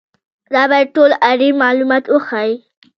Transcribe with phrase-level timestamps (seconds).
[0.53, 2.53] دا باید ټول اړین معلومات وښيي.